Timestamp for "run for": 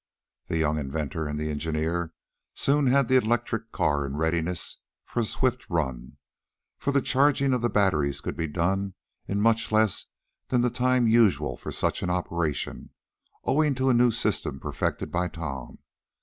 5.69-6.91